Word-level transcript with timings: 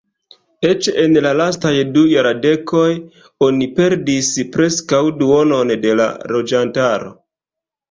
Eĉ 0.67 0.87
en 1.01 1.19
la 1.25 1.33
lastaj 1.41 1.73
du 1.97 2.03
jardekoj 2.13 2.87
oni 3.49 3.69
perdis 3.77 4.33
preskaŭ 4.57 5.03
duonon 5.23 5.77
de 5.87 5.95
la 6.03 6.11
loĝantaro. 6.35 7.17